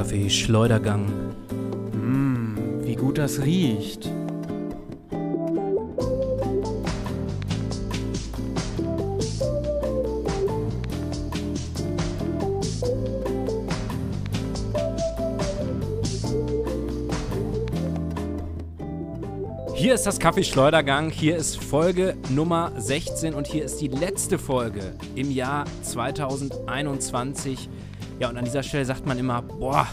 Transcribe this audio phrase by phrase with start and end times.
[0.00, 1.04] Kaffee Schleudergang.
[1.92, 4.10] Mmm, wie gut das riecht.
[19.74, 24.38] Hier ist das Kaffee Schleudergang, hier ist Folge Nummer 16 und hier ist die letzte
[24.38, 27.68] Folge im Jahr 2021.
[28.20, 29.88] Ja, und an dieser Stelle sagt man immer, boah,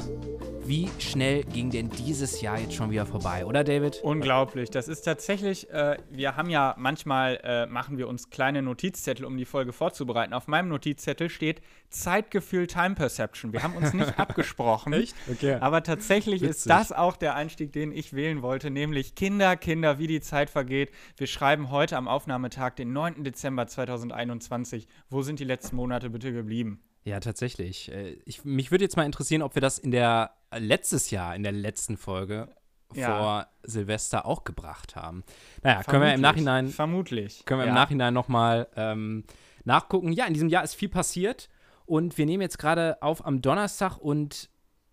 [0.65, 4.01] wie schnell ging denn dieses Jahr jetzt schon wieder vorbei, oder David?
[4.03, 4.69] Unglaublich.
[4.69, 9.37] Das ist tatsächlich, äh, wir haben ja manchmal, äh, machen wir uns kleine Notizzettel, um
[9.37, 10.33] die Folge vorzubereiten.
[10.33, 13.53] Auf meinem Notizzettel steht Zeitgefühl Time Perception.
[13.53, 14.91] Wir haben uns nicht abgesprochen.
[14.91, 15.15] Echt?
[15.31, 15.55] Okay.
[15.61, 16.49] Aber tatsächlich Witzig.
[16.49, 20.49] ist das auch der Einstieg, den ich wählen wollte, nämlich Kinder, Kinder, wie die Zeit
[20.49, 20.91] vergeht.
[21.15, 23.23] Wir schreiben heute am Aufnahmetag, den 9.
[23.23, 24.89] Dezember 2021.
[25.09, 26.81] Wo sind die letzten Monate bitte geblieben?
[27.07, 27.89] Ja, tatsächlich.
[27.89, 31.37] Äh, ich, mich würde jetzt mal interessieren, ob wir das in der äh, letztes Jahr,
[31.37, 32.49] in der letzten Folge
[32.93, 33.17] ja.
[33.17, 35.23] vor Silvester auch gebracht haben.
[35.63, 35.87] Naja, Vermutlich.
[35.87, 36.67] können wir im Nachhinein.
[36.67, 37.45] Vermutlich.
[37.45, 37.69] Können wir ja.
[37.69, 39.23] im Nachhinein nochmal ähm,
[39.63, 40.11] nachgucken.
[40.11, 41.47] Ja, in diesem Jahr ist viel passiert
[41.85, 44.49] und wir nehmen jetzt gerade auf am Donnerstag und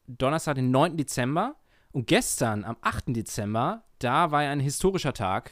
[0.06, 0.96] Donnerstag, den 9.
[0.96, 1.56] Dezember.
[1.90, 3.06] Und gestern, am 8.
[3.08, 5.50] Dezember, da war ja ein historischer Tag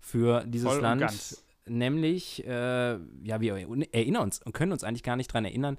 [0.00, 1.43] für dieses Voll Land.
[1.66, 3.56] Nämlich, äh, ja, wir
[3.92, 5.76] erinnern uns und können uns eigentlich gar nicht daran erinnern,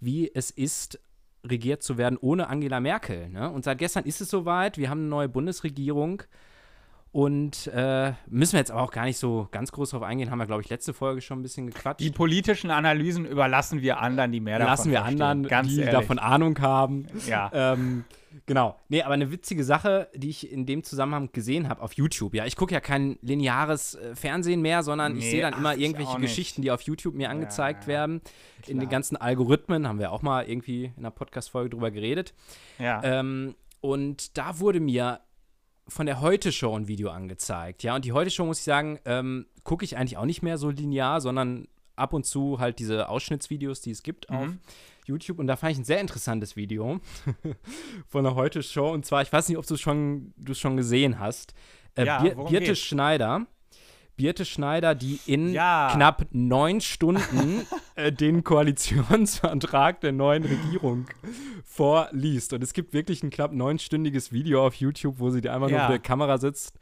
[0.00, 1.00] wie es ist,
[1.44, 3.28] regiert zu werden ohne Angela Merkel.
[3.28, 3.50] Ne?
[3.50, 6.22] Und seit gestern ist es soweit, wir haben eine neue Bundesregierung.
[7.10, 10.38] Und äh, müssen wir jetzt aber auch gar nicht so ganz groß drauf eingehen, haben
[10.38, 12.00] wir, glaube ich, letzte Folge schon ein bisschen gequatscht.
[12.00, 15.22] Die politischen Analysen überlassen wir anderen, die mehr davon Lassen wir verstehen.
[15.22, 15.94] anderen, Ganz die ehrlich.
[15.94, 17.06] davon Ahnung haben.
[17.26, 17.50] Ja.
[17.54, 18.04] Ähm,
[18.44, 18.78] genau.
[18.88, 22.34] Nee, aber eine witzige Sache, die ich in dem Zusammenhang gesehen habe auf YouTube.
[22.34, 25.58] Ja, ich gucke ja kein lineares äh, Fernsehen mehr, sondern ich Nee, sehe dann ach,
[25.60, 26.18] immer ich irgendwelche.
[26.20, 27.88] Geschichten, die auf YouTube mir angezeigt ja.
[27.88, 28.20] werden.
[28.66, 28.90] In den Klar.
[28.90, 32.34] ganzen Algorithmen haben wir auch mal irgendwie in einer Podcast-Folge drüber geredet.
[32.78, 33.00] Ja.
[33.02, 35.20] Ähm, und da wurde mir
[35.88, 37.82] von der Heute-Show ein Video angezeigt.
[37.82, 40.70] Ja, und die Heute-Show, muss ich sagen, ähm, gucke ich eigentlich auch nicht mehr so
[40.70, 41.66] linear, sondern
[41.96, 44.58] ab und zu halt diese Ausschnittsvideos, die es gibt auf Mhm.
[45.06, 45.38] YouTube.
[45.38, 47.00] Und da fand ich ein sehr interessantes Video
[48.06, 48.90] von der Heute-Show.
[48.92, 51.54] Und zwar, ich weiß nicht, ob du es schon, du es schon gesehen hast.
[51.96, 52.78] Äh, Ja, worum Birte geht's?
[52.80, 53.46] Schneider.
[54.18, 55.88] Birte Schneider, die in Ja.
[55.94, 57.62] knapp neun Stunden
[57.94, 61.06] äh, den Koalitionsvertrag der neuen Regierung
[61.64, 62.52] vorliest.
[62.52, 65.78] Und es gibt wirklich ein knapp neunstündiges Video auf YouTube, wo sie da einmal nur
[65.78, 65.86] Ja.
[65.86, 66.78] vor der Kamera sitzt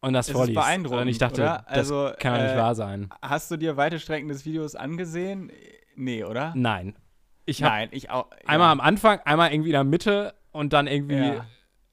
[0.00, 0.60] und das Es ist vorliest.
[0.60, 1.68] beeindruckend, Und ich dachte, oder?
[1.68, 3.08] Also, das kann doch nicht äh, wahr sein.
[3.22, 5.50] Hast du dir weite Strecken des Videos angesehen?
[5.94, 6.52] Nee, oder?
[6.54, 6.94] Nein.
[7.46, 8.26] Ich habe Nein, ich auch.
[8.44, 8.72] einmal ja.
[8.72, 11.46] am Anfang, einmal irgendwie in der Mitte und dann irgendwie Ja.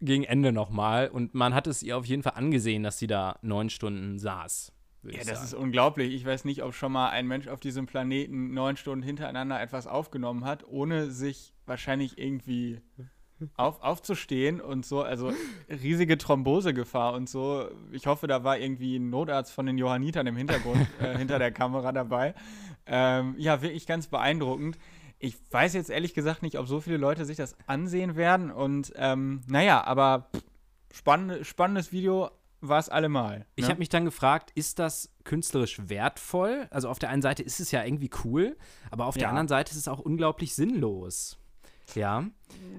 [0.06, 1.09] Gegen Ende nochmal.
[1.09, 4.72] Und man hat es ihr auf jeden Fall angesehen, dass sie da neun Stunden saß.
[5.03, 5.44] Ja, das sagen.
[5.44, 6.14] ist unglaublich.
[6.14, 9.86] Ich weiß nicht, ob schon mal ein Mensch auf diesem Planeten neun Stunden hintereinander etwas
[9.86, 12.81] aufgenommen hat, ohne sich wahrscheinlich irgendwie
[13.56, 15.02] auf, aufzustehen und so.
[15.02, 15.34] Also
[15.69, 17.68] riesige Thrombosegefahr und so.
[17.92, 21.52] Ich hoffe, da war irgendwie ein Notarzt von den Johannitern im Hintergrund äh, hinter der
[21.52, 22.34] Kamera dabei.
[22.86, 24.78] Ähm, ja, wirklich ganz beeindruckend.
[25.23, 28.51] Ich weiß jetzt ehrlich gesagt nicht, ob so viele Leute sich das ansehen werden.
[28.51, 30.29] Und ähm, naja, aber
[30.94, 32.29] spann spannendes Video
[32.59, 33.45] war es allemal.
[33.56, 33.69] Ich ne?
[33.69, 36.67] habe mich dann gefragt, ist das künstlerisch wertvoll?
[36.72, 38.57] Also auf der einen Seite ist es ja irgendwie cool,
[38.91, 39.29] aber auf der Ja.
[39.29, 41.38] anderen Seite ist es auch unglaublich sinnlos.
[41.95, 42.25] Ja.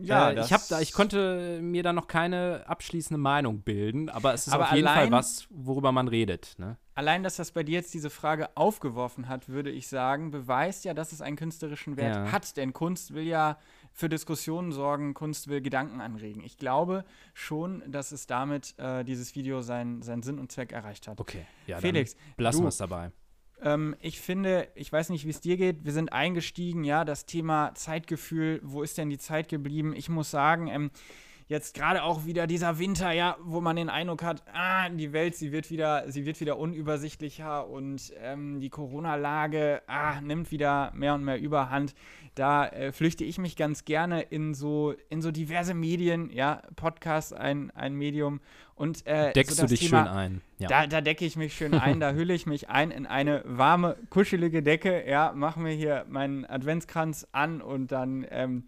[0.00, 4.46] Ja, äh, ich da, ich konnte mir da noch keine abschließende Meinung bilden, aber es
[4.46, 6.54] ist Aber auf jeden Fall allein- was, worüber man redet.
[6.58, 6.76] Ne?
[6.94, 10.94] Allein, dass das bei dir jetzt diese Frage aufgeworfen hat, würde ich sagen, beweist ja,
[10.94, 12.32] dass es einen künstlerischen Wert Ja.
[12.32, 12.56] hat.
[12.56, 13.58] Denn Kunst will ja
[13.92, 16.42] für Diskussionen sorgen, Kunst will Gedanken anregen.
[16.44, 21.08] Ich glaube schon, dass es damit äh, dieses Video seinen, seinen Sinn und Zweck erreicht
[21.08, 21.20] hat.
[21.20, 23.10] Okay, ja, Felix, lassen wir es dabei.
[23.62, 27.26] Ähm, ich finde, ich weiß nicht, wie es dir geht, wir sind eingestiegen, ja, das
[27.26, 29.94] Thema Zeitgefühl, wo ist denn die Zeit geblieben?
[29.94, 30.90] Ich muss sagen, ähm,
[31.46, 35.36] jetzt gerade auch wieder dieser Winter, ja, wo man den Eindruck hat, ah, die Welt,
[35.36, 41.14] sie wird wieder, sie wird wieder unübersichtlicher und ähm, die Corona-Lage, ah, nimmt wieder mehr
[41.14, 41.94] und mehr Überhand.
[42.34, 47.32] Da äh, flüchte ich mich ganz gerne in so, in so diverse Medien, ja, Podcast,
[47.32, 48.40] ein, ein Medium
[48.74, 50.40] und äh, Deckst so du dich Thema, schön ein?
[50.58, 50.68] Ja.
[50.68, 53.96] da, da decke ich mich schön ein, da hülle ich mich ein in eine warme,
[54.10, 55.08] kuschelige Decke.
[55.08, 58.64] Ja, mache mir hier meinen Adventskranz an und dann, ähm,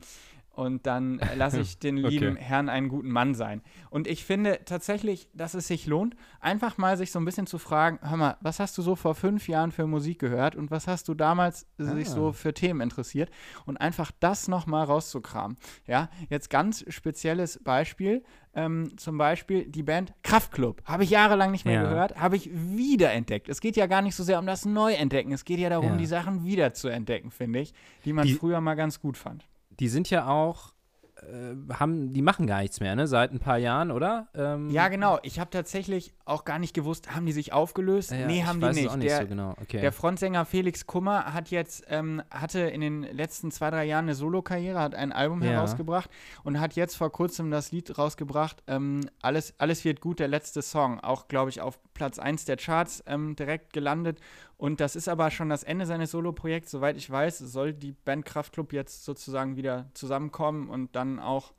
[0.56, 2.08] und dann lasse ich den Okay.
[2.08, 3.62] lieben Herrn einen guten Mann sein.
[3.90, 7.58] Und ich finde tatsächlich, dass es sich lohnt, einfach mal sich so ein bisschen zu
[7.58, 10.86] fragen: Hör mal, was hast du so vor fünf Jahren für Musik gehört und was
[10.88, 12.10] hast du damals sich Ah.
[12.10, 13.30] so für Themen interessiert?
[13.66, 15.56] Und einfach das nochmal rauszukramen.
[15.86, 18.24] Ja, jetzt ganz spezielles Beispiel.
[18.58, 20.80] Ähm, zum Beispiel die Band Kraftklub.
[20.86, 21.82] Habe ich jahrelang nicht mehr Ja.
[21.82, 23.50] gehört, habe ich wiederentdeckt.
[23.50, 25.30] Es geht ja gar nicht so sehr um das Neuentdecken.
[25.32, 25.96] Es geht ja darum, Ja.
[25.96, 27.74] die Sachen wieder zu entdecken, finde ich,
[28.06, 29.44] die man Die- früher mal ganz gut fand.
[29.80, 30.72] Die sind ja auch
[31.16, 33.06] äh, haben, die machen gar nichts mehr, ne?
[33.06, 34.28] Seit ein paar Jahren, oder?
[34.34, 35.18] Ähm, Ja, genau.
[35.22, 38.10] Ich habe tatsächlich auch gar nicht gewusst, haben die sich aufgelöst?
[38.10, 38.96] ja, nee, haben die nicht.
[38.96, 39.54] Nicht der, so genau.
[39.62, 39.80] Okay.
[39.80, 44.14] der Frontsänger Felix Kummer hat jetzt, ähm, hatte in den letzten zwei, drei Jahren eine
[44.14, 45.52] Solokarriere, hat ein Album Ja.
[45.52, 46.10] herausgebracht
[46.44, 50.62] und hat jetzt vor kurzem das Lied rausgebracht, ähm, Alles, Alles wird gut, der letzte
[50.62, 51.00] Song.
[51.00, 54.20] Auch, glaube ich, auf Platz 1 der Charts ähm, direkt gelandet.
[54.58, 56.70] Und das ist aber schon das Ende seines Soloprojekts.
[56.70, 61.52] Soweit ich weiß, soll die Band Kraftklub jetzt sozusagen wieder zusammenkommen und dann auch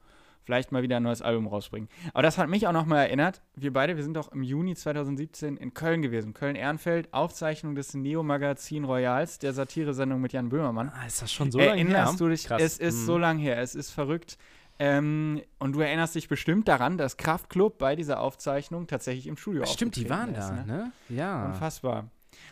[0.48, 1.90] vielleicht mal wieder ein neues Album rausbringen.
[2.14, 3.42] Aber das hat mich auch nochmal erinnert.
[3.58, 6.34] Wir beide, wir sind doch im Juni 2017 in Köln gewesen.
[6.34, 10.90] Köln-Ehrenfeld, Aufzeichnung des Neo-Magazin Royals, der Satiresendung mit Jan Böhmermann.
[10.96, 11.76] ah, ist das schon so lange her?
[11.78, 12.46] Erinnerst du dich?
[12.46, 12.62] Krass.
[12.62, 13.06] Es ist Mhm.
[13.06, 14.38] so lang her, es ist verrückt.
[14.80, 19.66] Ähm, und du erinnerst dich bestimmt daran, dass Kraftklub bei dieser Aufzeichnung tatsächlich im Studio
[19.66, 21.18] Stimmt, die waren aufgetreten da, ist, ne?
[21.18, 21.46] Ja.
[21.48, 22.10] Unfassbar.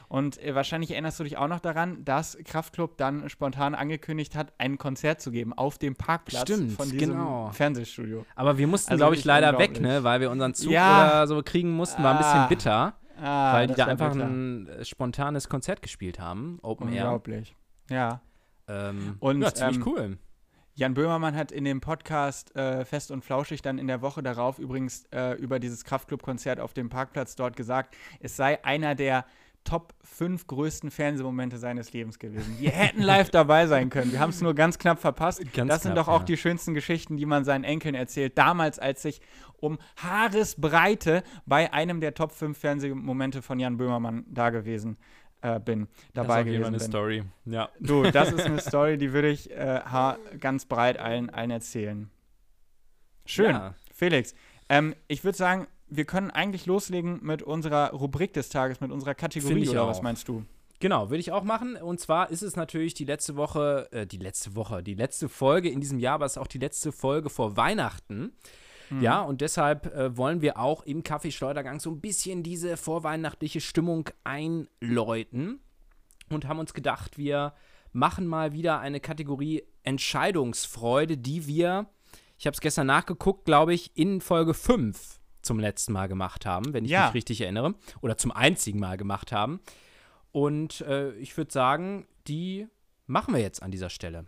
[0.08, 4.54] Und äh, wahrscheinlich erinnerst du dich auch noch daran, dass Kraftklub dann spontan angekündigt hat,
[4.58, 7.50] ein Konzert zu geben auf dem Parkplatz Stimmt, von diesem genau.
[7.52, 8.26] Fernsehstudio.
[8.36, 10.04] Aber wir mussten, Also glaube ich, leider weg, ne?
[10.04, 11.08] Weil wir unseren Zug Ja.
[11.08, 12.04] oder so kriegen mussten.
[12.04, 12.48] War ein bisschen Ah.
[12.48, 14.26] bitter, Ah, weil die da einfach bitter.
[14.26, 16.60] ein äh, spontanes Konzert gespielt haben.
[16.62, 17.06] Open Air.
[17.06, 17.56] Unglaublich.
[17.90, 18.22] Ja.
[18.68, 20.18] Ähm, Und, ja, ziemlich ähm, cool.
[20.78, 24.60] Jan Böhmermann hat in dem Podcast äh, Fest und Flauschig dann in der Woche darauf
[24.60, 29.24] übrigens äh, über dieses Kraftclub-Konzert auf dem Parkplatz dort gesagt, es sei einer der
[29.66, 32.56] Top 5 größten Fernsehmomente seines Lebens gewesen.
[32.60, 34.14] Wir hätten live dabei sein können.
[34.14, 35.42] Wir haben es nur ganz knapp verpasst.
[35.54, 36.26] Ganz das sind knapp, doch auch ja.
[36.26, 38.38] die schönsten Geschichten, die man seinen Enkeln erzählt.
[38.38, 39.20] Damals, als ich
[39.60, 44.98] um Haaresbreite bei einem der Top 5 Fernsehmomente von Jan Böhmermann da gewesen
[45.42, 46.80] äh, bin, dabei gewesen bin.
[46.80, 47.24] Story.
[47.46, 47.70] Ja.
[47.80, 49.82] Du, das ist eine Story, die würde ich äh,
[50.40, 52.10] ganz breit allen, allen erzählen.
[53.26, 53.52] Schön.
[53.52, 53.76] Ja.
[53.92, 54.36] Felix,
[54.70, 59.16] ähm, ich würde sagen, wir können eigentlich loslegen mit unserer Rubrik des Tages, mit unserer
[59.16, 60.04] Kategorie, ich oder was auch.
[60.04, 60.44] meinst du?
[60.80, 61.78] Genau, würde ich auch machen.
[61.78, 65.70] Und zwar ist es natürlich die letzte Woche, äh, die letzte Woche, die letzte Folge
[65.70, 68.34] in diesem Jahr, aber es ist auch die letzte Folge vor Weihnachten.
[68.90, 69.02] Mhm.
[69.02, 74.10] Ja, und deshalb äh, wollen wir auch im Kaffeeschleudergang so ein bisschen diese vorweihnachtliche Stimmung
[74.24, 75.60] einläuten
[76.30, 77.54] und haben uns gedacht, wir
[77.94, 81.88] machen mal wieder eine Kategorie Entscheidungsfreude, die wir,
[82.38, 86.74] ich habe es gestern nachgeguckt, glaube ich, in Folge 5 zum letzten Mal gemacht haben,
[86.74, 87.06] wenn ich Ja.
[87.06, 87.76] mich richtig erinnere.
[88.02, 89.60] Oder zum einzigen Mal gemacht haben.
[90.32, 92.68] Und äh, ich würde sagen, die
[93.08, 94.26] machen wir jetzt an dieser Stelle.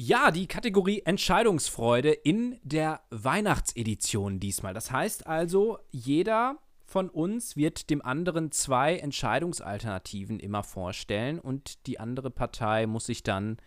[0.00, 4.72] Ja, die Kategorie Entscheidungsfreude in der Weihnachtsedition diesmal.
[4.72, 12.00] Das heißt also, jeder von uns wird dem anderen zwei Entscheidungsalternativen immer vorstellen und die
[12.00, 13.58] andere Partei muss sich dann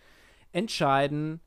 [0.50, 1.40] entscheiden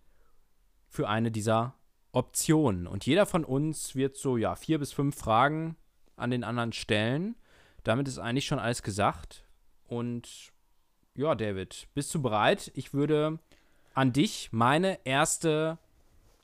[0.96, 1.76] für eine dieser
[2.12, 2.88] Optionen.
[2.88, 5.76] Und jeder von uns wird so, ja, vier bis fünf Fragen
[6.16, 7.36] an den anderen stellen.
[7.84, 9.44] Damit ist eigentlich schon alles gesagt.
[9.88, 10.54] Und
[11.16, 12.72] ja, David, bist du bereit?
[12.74, 13.40] Ich würde
[13.94, 15.78] an dich meine erste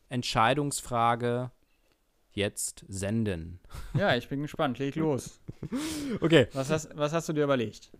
[0.09, 1.51] Entscheidungsfrage
[2.33, 3.59] jetzt senden.
[3.93, 4.79] Ja, ich bin gespannt.
[4.79, 5.39] Leg los.
[6.21, 6.47] Okay.
[6.53, 7.91] Was hast, was hast du dir überlegt?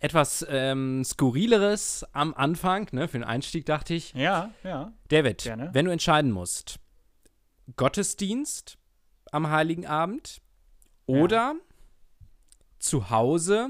[0.00, 3.08] Etwas ähm, Skurrileres am Anfang, ne?
[3.08, 4.12] Für den Einstieg dachte ich.
[4.14, 4.92] Ja, ja.
[5.08, 5.70] David, Gerne.
[5.72, 6.78] wenn du entscheiden musst,
[7.76, 8.78] Gottesdienst
[9.30, 10.40] am Heiligen Abend
[11.06, 11.54] oder
[12.78, 13.68] zu Hause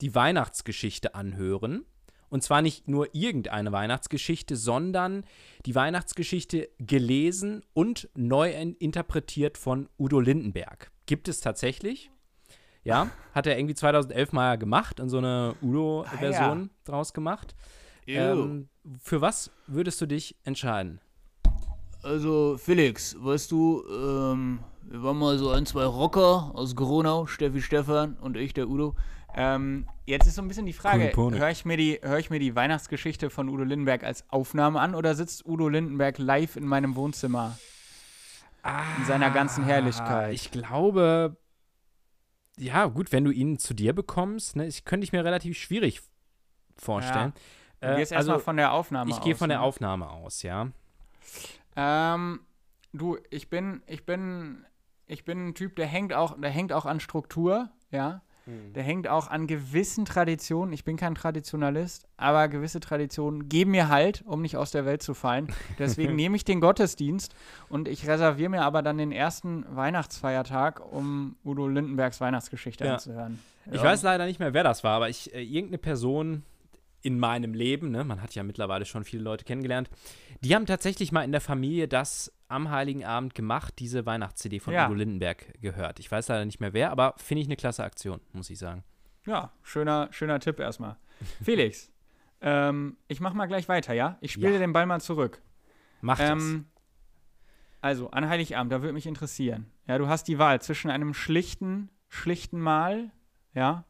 [0.00, 1.84] die Weihnachtsgeschichte anhören.
[2.28, 5.24] Und zwar nicht nur irgendeine Weihnachtsgeschichte, sondern
[5.64, 10.90] die Weihnachtsgeschichte gelesen und neu in- interpretiert von Udo Lindenberg.
[11.06, 12.10] Gibt es tatsächlich.
[12.86, 17.54] Ja, hat er irgendwie 2011 mal gemacht und so eine Udo-Version draus gemacht.
[18.06, 18.68] Ähm,
[19.02, 21.00] für was würdest du dich entscheiden?
[22.02, 27.60] Also, Felix, weißt du, ähm, wir waren mal so ein, zwei Rocker aus Gronau, Steffi
[27.60, 28.94] Stefan und ich, der Udo.
[29.34, 32.38] Ähm, jetzt ist so ein bisschen die Frage, höre ich, mir die- hör ich mir
[32.38, 36.94] die Weihnachtsgeschichte von Udo Lindenberg als Aufnahme an oder sitzt Udo Lindenberg live in meinem
[36.94, 37.58] Wohnzimmer?
[38.98, 40.32] in seiner ganzen Herrlichkeit.
[40.34, 41.36] Ich glaube,
[42.58, 46.00] ja, gut, wenn du ihn zu dir bekommst, ne, ich könnte ich mir relativ schwierig
[46.76, 47.32] vorstellen.
[47.80, 49.64] Du gehst erstmal von der Aufnahme ich gehe aus, von der ne?
[49.64, 50.68] Aufnahme aus, ja.
[51.76, 52.40] Ähm,
[52.92, 54.64] du, ich bin, ich bin,
[55.06, 58.22] ich bin ein Typ, der hängt auch, der hängt auch an Struktur, ja.
[58.46, 60.72] Der hängt auch an gewissen Traditionen.
[60.72, 65.02] Ich bin kein Traditionalist, aber gewisse Traditionen geben mir halt, um nicht aus der Welt
[65.02, 65.48] zu fallen.
[65.78, 67.34] Deswegen nehme ich den Gottesdienst
[67.68, 72.94] und ich reserviere mir aber dann den ersten Weihnachtsfeiertag, um Udo Lindenbergs Weihnachtsgeschichte Ja.
[72.94, 73.40] anzuhören.
[73.72, 76.44] Ich weiß leider nicht mehr, wer das war, aber ich, äh, irgendeine Person
[77.02, 79.90] in meinem Leben, ne, man hat ja mittlerweile schon viele Leute kennengelernt,
[80.40, 84.72] die haben tatsächlich mal in der Familie das am Heiligen Abend gemacht, diese Weihnachts-CD von
[84.74, 84.86] Ja.
[84.86, 85.98] Udo Lindenberg gehört.
[86.00, 88.84] Ich weiß leider nicht mehr wer, aber finde ich eine klasse Aktion, muss ich sagen.
[89.26, 90.96] Ja, schöner, schöner Tipp erstmal.
[91.42, 91.90] Felix,
[92.42, 94.18] Ähm, ich mach mal gleich weiter, ja?
[94.20, 94.58] Ich spiele Ja.
[94.58, 95.40] den Ball mal zurück.
[96.02, 96.28] Macht es.
[96.30, 96.66] Ähm,
[97.80, 99.70] also, an Heiligabend, da würde mich interessieren.
[99.86, 103.10] Ja, du hast die Wahl zwischen einem schlichten, schlichten Mahl,
[103.54, 103.84] ja,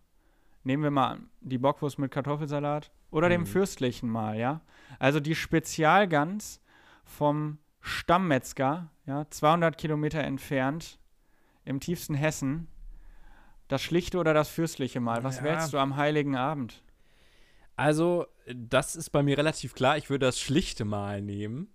[0.62, 3.46] nehmen wir mal die Bockwurst mit Kartoffelsalat, oder dem Mhm.
[3.46, 4.60] fürstlichen Mahl, ja.
[5.00, 6.60] Also die Spezialgans
[7.04, 10.98] vom Stammmetzger, ja, 200 Kilometer entfernt,
[11.64, 12.66] im tiefsten Hessen.
[13.68, 15.24] Das schlichte oder das fürstliche Mahl?
[15.24, 15.44] Was Ja.
[15.44, 16.82] wählst du am Heiligen Abend?
[17.76, 19.96] Also, das ist bei mir relativ klar.
[19.98, 21.68] Ich würde das schlichte Mal nehmen.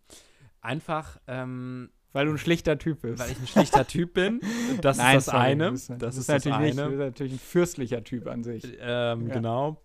[0.61, 3.19] Einfach, ähm, Weil du ein schlichter Typ bist.
[3.23, 4.41] weil ich ein schlichter Typ bin.
[4.81, 5.71] Das Nein, ist das sorry, eine.
[5.71, 6.83] Das du ist bist das natürlich nicht- eine.
[6.91, 8.65] Du bist natürlich ein fürstlicher Typ an sich.
[8.79, 9.33] Ähm, Ja.
[9.33, 9.81] Genau.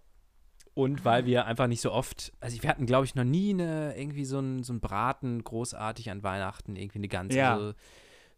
[0.77, 3.97] Und weil wir einfach nicht so oft, also wir hatten, glaube ich, noch nie eine,
[3.97, 7.57] irgendwie so ein, so ein Braten großartig an Weihnachten, irgendwie eine ganze, Ja.
[7.59, 7.73] so,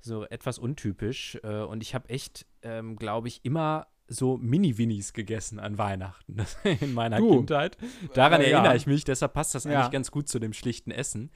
[0.01, 1.37] so etwas untypisch.
[1.43, 6.37] Äh, und ich habe echt, ähm, glaube ich, immer so Mini-Winnies gegessen an Weihnachten
[6.81, 7.39] in meiner Du.
[7.39, 7.77] Kindheit.
[8.15, 8.59] Daran Äh, ja.
[8.59, 9.73] erinnere ich mich, deshalb passt das Ja.
[9.81, 11.33] eigentlich ganz gut zu dem schlichten Essen.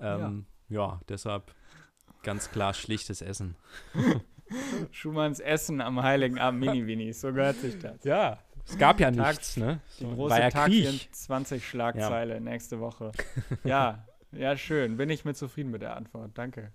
[0.00, 1.00] Ähm, ja.
[1.08, 1.54] deshalb
[2.24, 3.54] ganz klar schlichtes Essen.
[4.90, 8.02] Schumanns Essen am Heiligen Abend Mini-Winis, so gehört sich das.
[8.04, 9.80] Ja, es gab ja Tag- nichts, ne?
[9.98, 10.82] Die So, große war ja Tag Krieg.
[10.88, 13.12] 24 Schlagzeile nächste Woche.
[13.64, 14.96] Ja, ja, schön.
[14.96, 16.30] Bin ich mit zufrieden mit der Antwort.
[16.34, 16.72] Danke.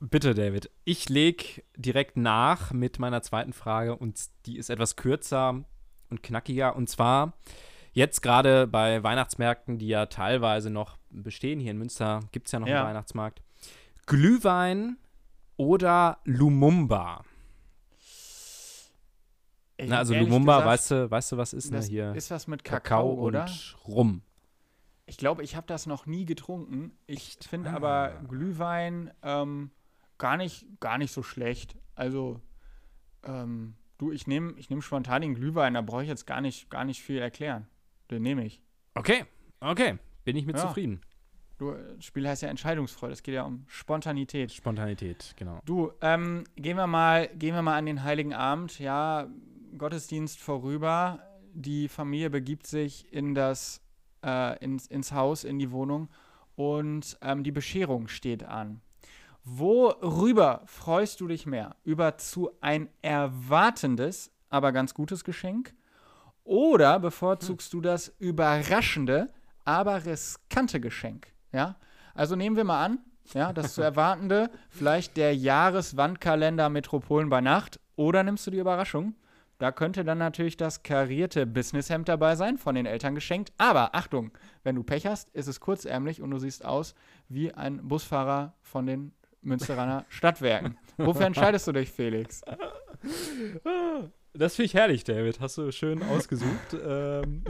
[0.00, 0.70] Bitte, David.
[0.84, 5.64] Ich leg direkt nach mit meiner zweiten Frage und die ist etwas kürzer
[6.10, 6.76] und knackiger.
[6.76, 7.32] Und zwar
[7.92, 11.58] jetzt gerade bei Weihnachtsmärkten, die ja teilweise noch bestehen.
[11.58, 12.80] Hier in Münster gibt es ja noch Ja.
[12.80, 13.42] einen Weihnachtsmarkt.
[14.06, 14.96] Glühwein
[15.56, 17.24] oder Lumumba?
[19.80, 21.76] Ich Na, also Lumumba, gesagt, weißt du, weißt du, was ist, ne?
[21.76, 23.42] das Hier ist was mit Kakao, Kakao, oder?
[23.44, 24.22] und Rum.
[25.06, 26.92] Ich glaube, ich habe das noch nie getrunken.
[27.06, 27.76] Ich finde Ah.
[27.76, 29.70] aber Glühwein ähm,
[30.18, 31.76] gar, nicht, gar nicht so schlecht.
[31.94, 32.40] Also,
[33.22, 36.70] ähm, du, ich nehme ich nehm spontan den Glühwein, da brauche ich jetzt gar nicht,
[36.70, 37.68] gar nicht viel erklären.
[38.10, 38.60] Den nehme ich.
[38.96, 39.24] Okay,
[39.60, 39.98] okay.
[40.24, 40.62] Bin ich mit Ja.
[40.66, 41.00] zufrieden.
[41.58, 43.12] Du, das Spiel heißt ja Entscheidungsfreude.
[43.12, 44.52] Es geht ja um Spontanität.
[44.52, 45.60] Spontanität, genau.
[45.64, 48.78] Du, ähm, gehen wir mal, gehen wir mal an den Heiligen Abend.
[48.78, 49.28] Ja,
[49.78, 51.20] Gottesdienst vorüber.
[51.54, 53.80] Die Familie begibt sich in das,
[54.24, 56.08] äh, ins, ins Haus, in die Wohnung
[56.56, 58.80] und ähm, die Bescherung steht an.
[59.44, 61.76] Worüber freust du dich mehr?
[61.84, 65.74] Über zu ein erwartendes, aber ganz gutes Geschenk?
[66.44, 69.32] Oder bevorzugst du das überraschende,
[69.64, 71.28] aber riskante Geschenk?
[71.52, 71.76] Ja,
[72.14, 72.98] also nehmen wir mal an,
[73.32, 79.14] ja, das zu erwartende, vielleicht der Jahreswandkalender Metropolen bei Nacht, oder nimmst du die Überraschung?
[79.58, 83.52] Da könnte dann natürlich das karierte Businesshemd dabei sein, von den Eltern geschenkt.
[83.58, 84.30] Aber Achtung,
[84.62, 86.94] wenn du Pech hast, ist es kurzärmlich und du siehst aus
[87.28, 89.12] wie ein Busfahrer von den
[89.42, 90.78] Münsteraner Stadtwerken.
[90.96, 92.42] Wofür entscheidest du dich, Felix?
[94.32, 95.40] Das finde ich herrlich, David.
[95.40, 96.74] Hast du schön ausgesucht.
[96.84, 97.42] ähm.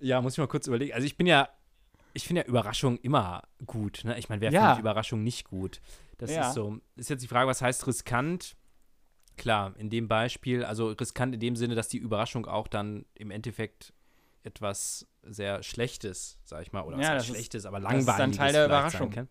[0.00, 0.92] ja, muss ich mal kurz überlegen.
[0.92, 1.48] Also ich bin ja,
[2.12, 4.02] ich finde ja Überraschung immer gut.
[4.04, 4.18] Ne?
[4.18, 4.60] Ich meine, wer Ja.
[4.66, 5.80] findet Überraschung nicht gut?
[6.18, 6.48] Das Ja.
[6.48, 6.78] ist so.
[6.96, 8.56] Ist jetzt die Frage, was heißt riskant?
[9.36, 13.30] Klar, in dem Beispiel, also riskant in dem Sinne, dass die Überraschung auch dann im
[13.30, 13.92] Endeffekt
[14.42, 18.16] etwas sehr Schlechtes, sag ich mal, oder was Ja, ist- Schlechtes, aber das ist dann
[18.30, 19.10] langweiliges Teil der Überraschung.
[19.10, 19.28] kann.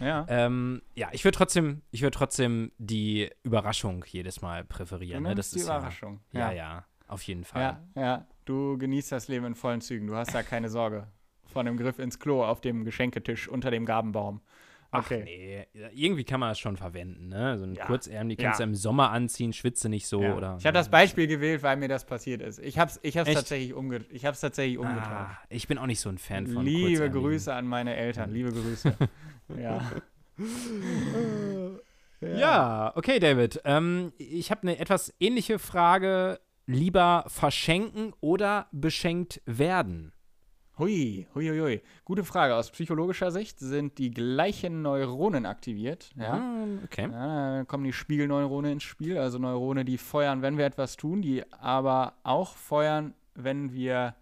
[0.00, 0.26] Ja.
[0.28, 5.22] Ähm, ja, ich würde trotzdem, ich würde trotzdem die Überraschung jedes Mal präferieren.
[5.22, 5.34] Ne?
[5.34, 6.20] Das die ist Überraschung.
[6.32, 7.78] Ja, ja, ja, auf jeden Fall.
[7.94, 8.26] Ja, ja.
[8.44, 10.06] Du genießt das Leben in vollen Zügen.
[10.06, 11.06] Du hast da keine Sorge.
[11.46, 14.40] Von dem Griff ins Klo auf dem Geschenketisch unter dem Gabenbaum.
[14.94, 15.22] Ach Okay.
[15.24, 17.58] nee, irgendwie kann man das schon verwenden, ne?
[17.58, 17.86] So ein Ja.
[17.86, 18.48] Kurzärmel, die Ja.
[18.48, 20.34] kannst du im Sommer anziehen, schwitze nicht so Ja.
[20.34, 20.56] oder.
[20.58, 22.58] ich habe das Beispiel gewählt, weil mir das passiert ist.
[22.60, 23.38] Ich habe es ich hab's Echt?
[23.38, 25.06] tatsächlich, umge ich hab's tatsächlich umgetauscht.
[25.10, 27.10] Ah, ich bin auch nicht so ein Fan von Liebe.
[27.10, 28.30] Grüße an meine Eltern.
[28.32, 28.96] Liebe Grüße.
[29.60, 29.80] ja.
[32.20, 33.60] Ja, okay, David.
[33.64, 36.40] Ähm, ich habe eine etwas ähnliche Frage.
[36.66, 40.12] Lieber verschenken oder beschenkt werden?
[40.76, 41.82] Hui, hui, hui, hui.
[42.04, 42.56] Gute Frage.
[42.56, 46.10] Aus psychologischer Sicht sind die gleichen Neuronen aktiviert.
[46.16, 46.34] Ja.
[46.34, 47.08] Ah, okay.
[47.12, 51.22] Ja, da kommen die Spiegelneurone ins Spiel, also Neurone, die feuern, wenn wir etwas tun,
[51.22, 54.16] die aber auch feuern, wenn wir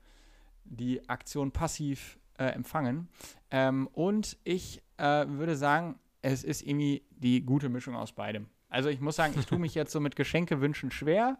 [0.64, 3.08] die Aktion passiv äh, empfangen.
[3.50, 8.48] Ähm, und ich äh, würde sagen, es ist irgendwie die gute Mischung aus beidem.
[8.68, 11.38] Also ich muss sagen, ich tue mich jetzt so mit Geschenkewünschen schwer.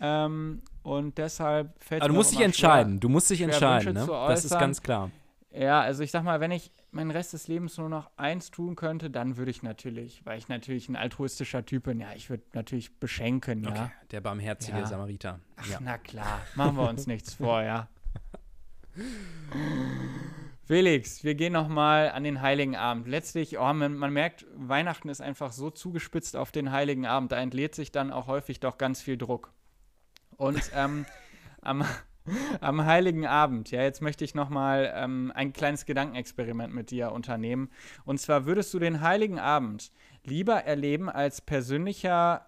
[0.00, 3.00] Ähm, und deshalb fällt Aber du musst dich entscheiden.
[3.00, 4.06] Du musst dich entscheiden, ne?
[4.06, 5.10] Das ist ganz klar.
[5.52, 8.76] Ja, also ich sag mal, wenn ich meinen Rest des Lebens nur noch eins tun
[8.76, 12.42] könnte, dann würde ich natürlich, weil ich natürlich ein altruistischer Typ bin, ja, ich würde
[12.52, 13.70] natürlich beschenken, ja.
[13.70, 14.86] Okay, der barmherzige Ja.
[14.86, 15.40] Samariter.
[15.56, 15.78] Ach, ja.
[15.80, 17.88] na klar, machen wir uns nichts vor, ja.
[20.64, 23.06] Felix, wir gehen noch mal an den Heiligen Abend.
[23.06, 27.30] Letztlich, oh, man, man merkt, Weihnachten ist einfach so zugespitzt auf den Heiligen Abend.
[27.30, 29.52] Da entlädt sich dann auch häufig doch ganz viel Druck.
[30.36, 31.06] Und ähm,
[31.62, 31.84] am,
[32.60, 37.70] Am Heiligen Abend, ja, jetzt möchte ich nochmal ähm, ein kleines Gedankenexperiment mit dir unternehmen.
[38.04, 39.92] Und zwar würdest du den Heiligen Abend
[40.24, 42.46] lieber erleben als persönlicher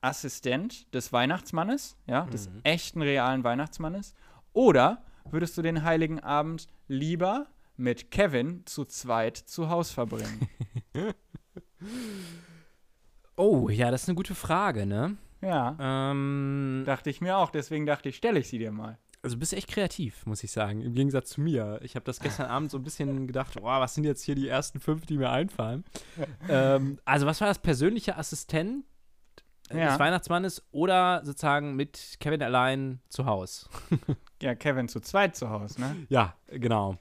[0.00, 2.60] Assistent des Weihnachtsmannes, ja, des Mhm.
[2.62, 4.14] echten, realen Weihnachtsmannes,
[4.52, 10.48] oder würdest du den Heiligen Abend lieber mit Kevin zu zweit zu Hause verbringen?
[13.36, 15.16] Oh, ja, das ist eine gute Frage, ne?
[15.42, 18.98] Ja, Ähm, dachte ich mir auch, deswegen dachte ich, stelle ich sie dir mal.
[19.22, 21.78] also du bist echt kreativ, muss ich sagen, im Gegensatz zu mir.
[21.82, 24.48] Ich habe das gestern Abend so ein bisschen gedacht, oh, was sind jetzt hier die
[24.48, 25.84] ersten fünf, die mir einfallen?
[26.48, 28.84] ähm, also was war das, persönliche Assistent
[29.72, 29.90] Ja.
[29.90, 33.66] des Weihnachtsmannes oder sozusagen mit Kevin allein zu Hause?
[34.42, 35.94] Ja, Kevin zu zweit zu Hause, ne?
[36.08, 36.96] Ja, genau.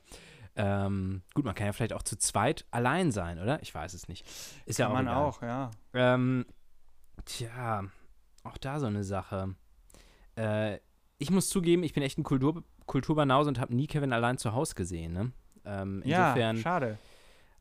[0.57, 3.61] Ähm, gut, man kann ja vielleicht auch zu zweit allein sein, oder?
[3.61, 4.27] Ich weiß es nicht.
[4.65, 5.23] Ist ja Kann auch man egal.
[5.23, 5.71] auch, ja.
[5.93, 6.45] Ähm,
[7.23, 7.85] tja,
[8.43, 9.55] auch da so eine Sache.
[10.35, 10.79] Äh,
[11.17, 14.53] ich muss zugeben, ich bin echt ein Kultur Kulturbanause und habe nie Kevin allein zu
[14.53, 15.13] Hause gesehen.
[15.13, 15.31] Ne?
[15.65, 16.97] Ähm, Ja, insofern, schade.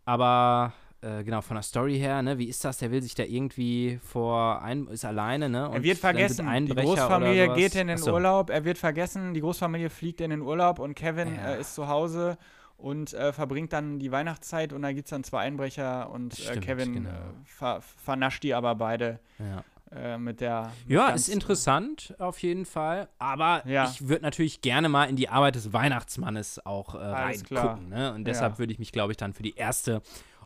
[0.06, 2.78] aber äh, genau, von der Story her, ne, wie ist das?
[2.78, 5.70] Der will sich da irgendwie vor ein, ist alleine, ne?
[5.72, 6.48] Er wird vergessen.
[6.66, 8.14] Die Großfamilie geht in den Achso.
[8.14, 8.50] Urlaub.
[8.50, 9.34] Er wird vergessen.
[9.34, 11.52] Die Großfamilie fliegt in den Urlaub und Kevin Ja.
[11.54, 12.36] äh, ist zu Hause
[12.78, 16.42] und äh, verbringt dann die Weihnachtszeit und da gibt es dann zwei Einbrecher und äh,
[16.42, 17.10] Stimmt, Kevin genau.
[17.10, 19.62] äh, ver vernascht die aber beide Ja.
[19.90, 20.72] Äh, mit der.
[20.86, 23.08] Ja, ist interessant auf jeden Fall.
[23.18, 23.84] Aber Ja.
[23.90, 27.88] ich würde natürlich gerne mal in die Arbeit des Weihnachtsmannes auch äh, reingucken.
[27.88, 28.12] Ne?
[28.14, 28.58] Und deshalb Ja.
[28.58, 30.02] würde ich mich, glaube ich, dann für die erste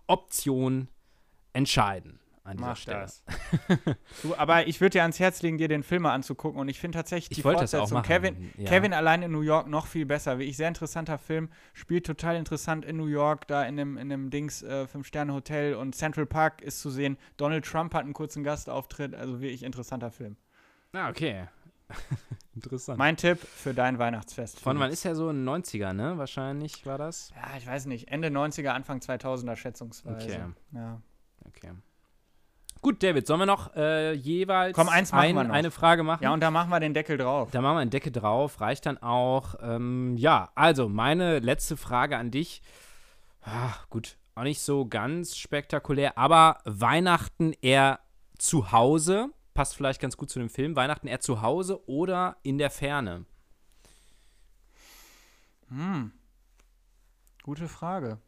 [0.07, 0.89] Option
[1.53, 3.01] entscheiden an dieser Mach Stelle.
[3.01, 3.23] das.
[4.23, 6.61] du, aber ich würde dir ans Herz legen, dir den Film mal anzugucken.
[6.61, 8.69] Und ich finde tatsächlich Ich die wollte das auch Fortsetzung Kevin, ja.
[8.69, 10.39] Kevin allein in New York noch viel besser.
[10.39, 14.09] Wie ich sehr interessanter Film, spielt total interessant in New York, da in dem, in
[14.09, 17.17] dem Dings äh, Fünf-Sterne-Hotel und Central Park ist zu sehen.
[17.37, 20.37] Donald Trump hat einen kurzen Gastauftritt, also wirklich interessanter Film.
[20.93, 21.47] Ah, okay.
[22.55, 22.99] Interessant.
[22.99, 24.61] Mein Tipp für dein Weihnachtsfest.
[24.61, 26.19] Von wann ist ja so ein 90er, ne?
[26.19, 27.31] Wahrscheinlich war das.
[27.35, 28.09] Ja, ich weiß nicht.
[28.09, 30.27] Ende 90er, Anfang 2000er schätzungsweise.
[30.27, 30.41] Okay.
[30.73, 31.01] Ja.
[31.47, 31.73] Okay.
[32.83, 35.55] Gut, David, sollen wir noch äh, jeweils Komm, eins machen ein, wir noch.
[35.55, 36.25] eine Frage machen?
[36.25, 37.51] ja, und da machen wir den Deckel drauf.
[37.53, 39.55] Da machen wir eine Decke drauf, reicht dann auch.
[39.63, 42.61] Ähm, ja, also meine letzte Frage an dich.
[43.41, 48.01] Ah, gut, auch nicht so ganz spektakulär, aber Weihnachten eher
[48.37, 50.75] zu Hause, passt vielleicht ganz gut zu dem Film.
[50.75, 53.27] Weihnachten eher zu Hause oder in der Ferne?
[55.69, 56.11] Hm.
[57.45, 58.19] Gute Frage.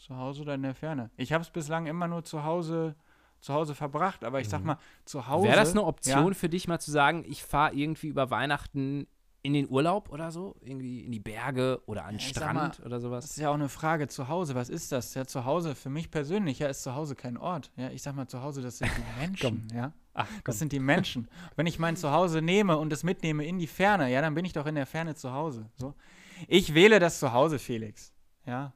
[0.00, 1.10] Zu Hause oder in der Ferne?
[1.16, 2.94] Ich habe es bislang immer nur zu Hause,
[3.40, 5.46] zu Hause verbracht, aber ich sag mal, zu Hause.
[5.48, 9.06] Wäre das eine Option Ja, für dich, mal zu sagen, ich fahre irgendwie über Weihnachten
[9.42, 10.54] in den Urlaub oder so?
[10.60, 13.24] Irgendwie in die Berge oder an den Ja, Strand mal, oder das sowas?
[13.24, 14.08] ist ja auch eine Frage.
[14.08, 15.14] Zu Hause, was ist das?
[15.14, 17.70] Ja, zu Hause, für mich persönlich, ja, ist zu Hause kein Ort.
[17.76, 19.92] Ja, ich sag mal, zu Hause, das sind die Menschen, ja.
[20.12, 21.28] Ach, Das sind die Menschen.
[21.56, 24.52] Wenn ich mein Zuhause nehme und es mitnehme in die Ferne, ja, dann bin ich
[24.52, 25.70] doch in der Ferne zu Hause.
[25.76, 25.94] So.
[26.48, 28.12] Ich wähle das Zuhause, Felix.
[28.44, 28.72] Ja.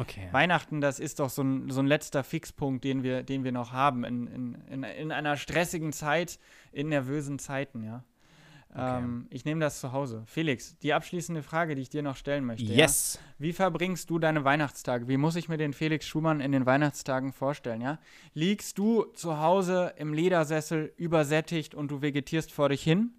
[0.00, 0.28] Okay.
[0.32, 3.72] Weihnachten, das ist doch so ein, so ein letzter Fixpunkt, den wir, den wir noch
[3.72, 6.38] haben in, in, in, in einer stressigen Zeit,
[6.72, 8.04] in nervösen Zeiten, ja.
[8.74, 10.22] Ähm, ich nehme das zu Hause.
[10.26, 12.72] Felix, die abschließende Frage, die ich dir noch stellen möchte.
[12.72, 13.14] Yes.
[13.14, 13.34] Ja?
[13.38, 15.08] Wie verbringst du deine Weihnachtstage?
[15.08, 17.98] Wie muss ich mir den Felix Schumann in den Weihnachtstagen vorstellen, ja?
[18.32, 23.10] Liegst du zu Hause im Ledersessel übersättigt und du vegetierst vor dich hin?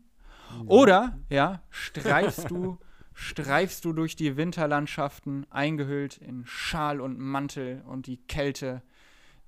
[0.67, 2.78] Oder, ja, streifst du,
[3.13, 8.82] streifst du durch die Winterlandschaften, eingehüllt in Schal und Mantel und die Kälte,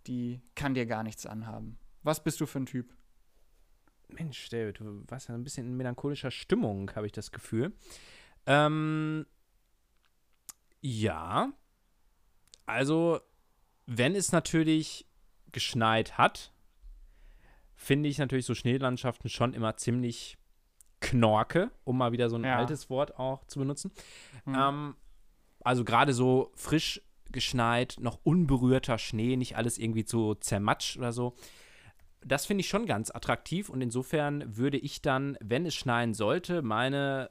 [0.07, 1.77] die kann dir gar nichts anhaben.
[2.03, 2.93] Was bist du für ein Typ?
[4.09, 7.73] Mensch, David, du warst ja ein bisschen in melancholischer Stimmung, habe ich das Gefühl.
[8.45, 9.25] Ähm,
[10.81, 11.51] ja.
[12.65, 13.21] Also,
[13.85, 15.07] wenn es natürlich
[15.51, 16.53] geschneit hat,
[17.75, 20.37] finde ich natürlich so Schneelandschaften schon immer ziemlich
[21.03, 22.57] knorke, um mal wieder so ein Ja.
[22.57, 23.91] altes Wort auch zu benutzen.
[24.45, 24.55] Hm.
[24.57, 24.95] Ähm,
[25.63, 31.35] also gerade so frisch geschneit, noch unberührter Schnee, nicht alles irgendwie so zermatscht oder so.
[32.25, 36.61] Das finde ich schon ganz attraktiv und insofern würde ich dann, wenn es schneien sollte,
[36.61, 37.29] meine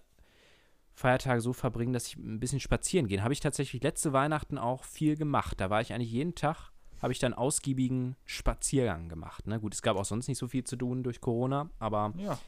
[0.94, 3.22] Feiertage so verbringen, dass ich ein bisschen spazieren gehe.
[3.22, 5.58] Habe ich tatsächlich letzte Weihnachten auch viel gemacht.
[5.60, 9.46] Da war ich eigentlich jeden Tag, habe ich dann ausgiebigen Spaziergang gemacht.
[9.46, 9.58] Ne?
[9.60, 12.38] Gut, es gab auch sonst nicht so viel zu tun durch Corona, aber Ja.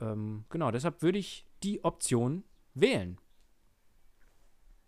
[0.00, 3.18] Ähm, genau, deshalb würde ich die Option wählen.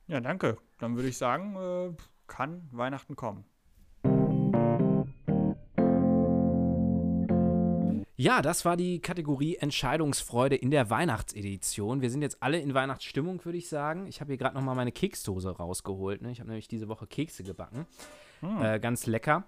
[0.07, 0.59] Ja, danke.
[0.79, 1.95] Dann würde ich sagen, äh,
[2.27, 3.45] kann Weihnachten kommen.
[8.21, 12.03] Ja, das war die Kategorie Entscheidungsfreude in der Weihnachtsedition.
[12.03, 14.07] Wir sind jetzt alle in Weihnachtsstimmung, würde ich sagen.
[14.07, 16.21] Ich habe hier gerade noch mal meine Keksdose rausgeholt.
[16.21, 16.31] Ne?
[16.31, 17.87] Ich habe nämlich diese Woche Kekse gebacken.
[18.41, 18.63] Hm.
[18.63, 19.45] Äh, ganz lecker.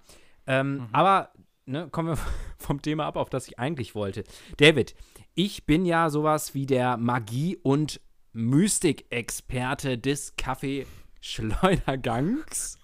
[0.47, 1.33] Ähm, Aber
[1.67, 2.19] ne, kommen wir
[2.59, 4.25] vom Thema ab, auf das ich eigentlich wollte.
[4.59, 4.95] David,
[5.35, 8.01] ich bin ja sowas wie der Magie- und
[8.33, 12.79] Mystik-Experte des Kaffee-Schleudergangs.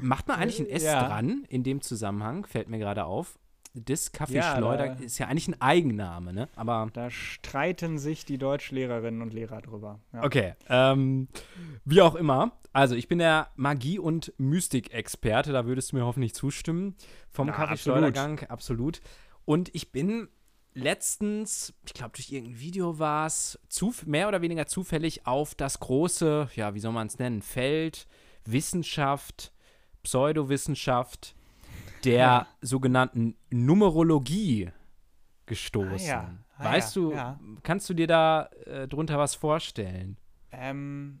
[0.00, 1.06] Macht man eigentlich ein S Ja.
[1.06, 2.46] dran in dem Zusammenhang?
[2.46, 3.38] Fällt mir gerade auf.
[4.10, 6.48] Ja, Kaffee-Schleuder da- ist ja eigentlich ein Eigenname, ne?
[6.56, 10.00] Aber Da streiten sich die Deutschlehrerinnen und Lehrer drüber.
[10.12, 10.24] Ja.
[10.24, 11.28] Okay, ähm,
[11.84, 12.52] wie auch immer.
[12.72, 16.94] Also, ich bin der Magie- und Mystik-Experte, da würdest du mir hoffentlich zustimmen.
[17.30, 19.00] Vom Ja, Kaffeeschleudergang, absolut.
[19.44, 20.28] Und ich bin
[20.74, 23.58] letztens, ich glaube, durch irgendein Video war es,
[24.04, 28.06] mehr oder weniger zufällig auf das große, ja, wie soll man es nennen, Feld
[28.44, 29.52] Wissenschaft,
[30.02, 31.34] Pseudowissenschaft
[32.04, 32.46] der Ja.
[32.60, 34.70] sogenannten Numerologie
[35.46, 36.10] gestoßen.
[36.10, 37.14] Ah ah weißt du,
[37.62, 40.16] kannst du dir da äh, drunter was vorstellen?
[40.50, 41.20] Ähm,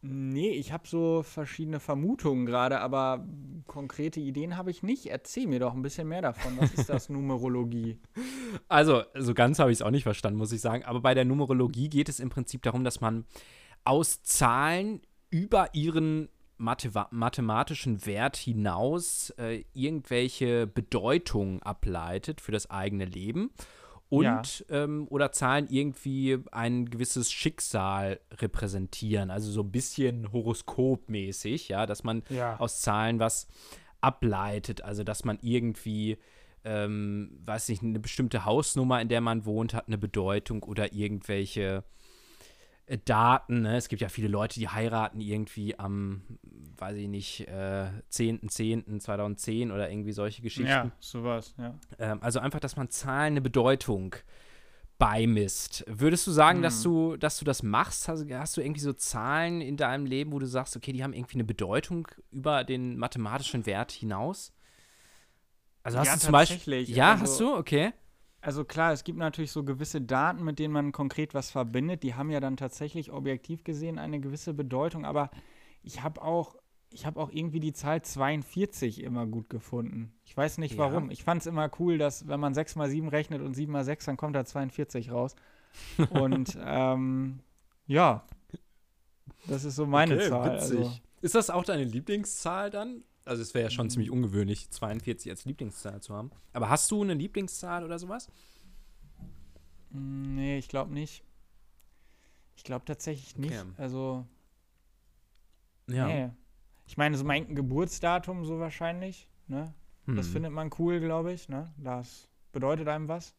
[0.00, 3.26] nee, ich habe so verschiedene Vermutungen gerade, aber
[3.66, 5.06] konkrete Ideen habe ich nicht.
[5.06, 6.56] Erzähl mir doch ein bisschen mehr davon.
[6.58, 7.98] Was ist das Numerologie?
[8.68, 10.84] Also, so ganz habe ich es auch nicht verstanden, muss ich sagen.
[10.84, 13.24] Aber bei der Numerologie geht es im Prinzip darum, dass man
[13.84, 16.28] aus Zahlen über ihren
[16.60, 23.50] Mathe mathematischen Wert hinaus äh, irgendwelche Bedeutungen ableitet für das eigene Leben
[24.08, 24.84] und Ja.
[24.84, 32.04] ähm, oder Zahlen irgendwie ein gewisses Schicksal repräsentieren, also so ein bisschen horoskopmäßig, ja, dass
[32.04, 32.58] man Ja.
[32.58, 33.46] aus Zahlen was
[34.00, 36.18] ableitet, also dass man irgendwie
[36.62, 41.84] ähm, weiß nicht, eine bestimmte Hausnummer, in der man wohnt, hat eine Bedeutung oder irgendwelche
[42.98, 43.62] Daten.
[43.62, 43.76] Ne?
[43.76, 46.22] Es gibt ja viele Leute, die heiraten irgendwie am,
[46.78, 50.66] weiß ich nicht, äh, 10.10.2010 oder irgendwie solche Geschichten.
[50.68, 51.74] Ja, sowas, ja.
[51.98, 54.16] Ähm, also einfach, dass man Zahlen eine Bedeutung
[54.98, 55.82] beimisst.
[55.86, 58.06] Würdest du sagen, dass du, dass du das machst?
[58.08, 61.14] Hast, hast du irgendwie so Zahlen in deinem Leben, wo du sagst, okay, die haben
[61.14, 64.52] irgendwie eine Bedeutung über den mathematischen Wert hinaus?
[65.82, 66.82] Also hast Ja, du zum Beispiel.
[66.82, 67.54] Ja, Also- hast du?
[67.54, 67.92] Okay.
[68.42, 72.02] Also klar, es gibt natürlich so gewisse Daten, mit denen man konkret was verbindet.
[72.02, 75.04] Die haben ja dann tatsächlich objektiv gesehen eine gewisse Bedeutung.
[75.04, 75.30] Aber
[75.82, 76.56] ich habe auch,
[76.90, 80.12] ich habe auch irgendwie die Zahl 42 immer gut gefunden.
[80.24, 80.78] Ich weiß nicht Ja.
[80.78, 81.10] warum.
[81.10, 83.84] Ich fand es immer cool, dass wenn man 6 mal 7 rechnet und 7 mal
[83.84, 85.36] 6, dann kommt da 42 raus.
[86.10, 87.38] Und ähm,
[87.86, 88.24] ja,
[89.46, 90.50] das ist so meine Zahl.
[90.58, 93.04] Also, Ist das auch deine Lieblingszahl dann?
[93.24, 93.90] Also es wäre ja schon Mhm.
[93.90, 96.30] ziemlich ungewöhnlich, 42 als Lieblingszahl zu haben.
[96.52, 98.28] Aber hast du eine Lieblingszahl oder sowas?
[99.90, 101.24] Mm, Nee, ich glaube nicht.
[102.56, 103.52] Ich glaube tatsächlich nicht.
[103.58, 103.70] Okay.
[103.76, 104.26] Also,
[105.88, 106.06] Ja.
[106.06, 106.30] nee.
[106.86, 109.72] Ich meine, so mein Geburtsdatum so wahrscheinlich, ne?
[110.06, 110.32] Das Hm.
[110.32, 111.72] findet man cool, glaube ich, ne?
[111.76, 113.34] Das bedeutet einem was.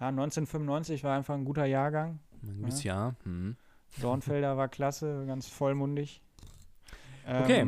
[0.00, 2.18] Ja, 1995 war einfach ein guter Jahrgang.
[2.42, 3.16] Ein gutes Jahr.
[3.22, 3.56] Hm.
[4.00, 6.20] Dornfelder war klasse, ganz vollmundig.
[7.26, 7.64] Okay.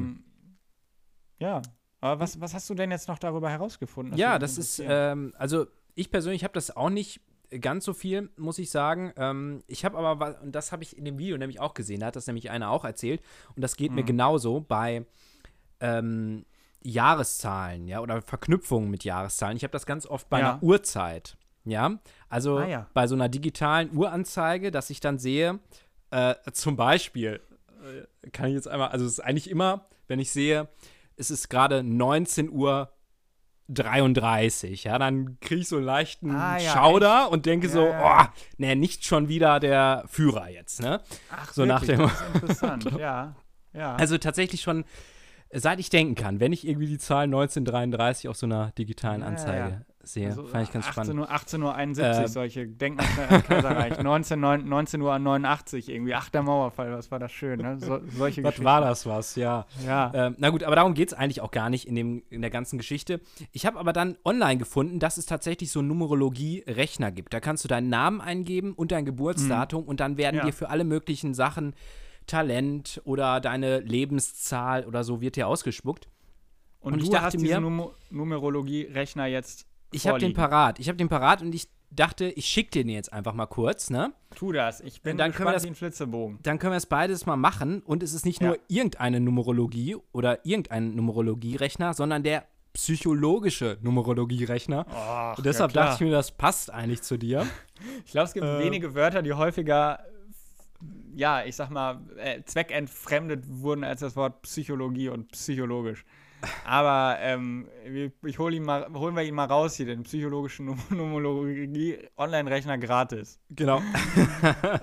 [1.38, 1.62] Ja,
[2.00, 4.16] aber was, was hast du denn jetzt noch darüber herausgefunden?
[4.16, 7.20] Ja, würde das ist, ähm, also ich persönlich habe das auch nicht
[7.60, 9.12] ganz so viel, muss ich sagen.
[9.16, 12.06] Ähm, ich habe aber, und das habe ich in dem Video nämlich auch gesehen, da
[12.06, 13.22] hat das nämlich einer auch erzählt,
[13.54, 14.06] und das geht mir Mhm.
[14.06, 15.06] genauso bei
[15.80, 16.44] ähm,
[16.82, 19.56] Jahreszahlen, ja, oder Verknüpfungen mit Jahreszahlen.
[19.56, 20.52] Ich habe das ganz oft bei Ja.
[20.54, 21.98] einer Uhrzeit, ja.
[22.28, 22.86] Also Ah, ja.
[22.94, 25.58] bei so einer digitalen Uranzeige, dass ich dann sehe,
[26.10, 27.40] äh, zum Beispiel,
[28.24, 30.68] äh, kann ich jetzt einmal, also es ist eigentlich immer, wenn ich sehe,
[31.16, 32.90] es ist gerade 19 Uhr
[33.68, 37.92] 33, ja, dann kriege ich so einen leichten Ah, ja, Schauder und denke Ja, so,
[37.92, 38.24] oh,
[38.58, 41.00] ne, nicht schon wieder der Führer jetzt, ne?
[41.30, 43.34] Ach, so nach wirklich, dem- das ist interessant, ja.
[43.72, 43.96] ja.
[43.96, 44.84] Also tatsächlich schon,
[45.52, 49.84] seit ich denken kann, wenn ich irgendwie die Zahl 1933 auf so einer digitalen Anzeige.
[50.06, 51.20] Sehe, Also, fand ich ganz 18 spannend.
[51.20, 54.02] Uhr, 18 Uhr 71, Äh, solche, denk mal schnell an Kaiserreich.
[54.02, 57.78] 19, 9, 19 Uhr 89 irgendwie, ach, der Mauerfall, was war das schön, ne?
[57.80, 59.66] So, solche Was war das was, ja.
[59.84, 60.12] Ja.
[60.14, 62.50] Ähm, na gut, aber darum geht es eigentlich auch gar nicht in, dem, in der
[62.50, 63.20] ganzen Geschichte.
[63.52, 67.34] Ich habe aber dann online gefunden, dass es tatsächlich so einen Numerologie-Rechner gibt.
[67.34, 70.44] Da kannst du deinen Namen eingeben und dein Geburtsdatum und dann werden Ja.
[70.46, 71.74] dir für alle möglichen Sachen
[72.26, 76.08] Talent oder deine Lebenszahl oder so wird dir ausgespuckt.
[76.80, 79.66] Und, und ich du dachte hast mir- diesen Numo Numerologie-Rechner jetzt
[79.96, 80.78] Ich habe den parat.
[80.78, 84.12] Ich habe den parat und ich dachte, ich schicke den jetzt einfach mal kurz, ne?
[84.34, 86.38] Tu das, ich bin Dann können wir gespannt das- wie ein Flitzebogen.
[86.42, 88.48] Dann können wir es beides mal machen und es ist nicht Ja.
[88.48, 94.84] nur irgendeine Numerologie oder irgendein Numerologierechner, sondern der psychologische Numerologierechner.
[94.90, 97.46] Och, Und deshalb ja, dachte ich mir, das passt eigentlich zu dir.
[98.06, 99.98] Ich glaube, es gibt Äh, wenige Wörter, die häufiger,
[101.14, 106.04] ja, ich sag mal, äh, zweckentfremdet wurden als das Wort Psychologie und psychologisch.
[106.64, 107.66] Aber ähm,
[108.24, 112.78] ich hol ihn mal, holen wir ihn mal raus hier, den psychologischen Num- Numerologie Online-Rechner
[112.78, 113.38] gratis.
[113.50, 113.80] Genau.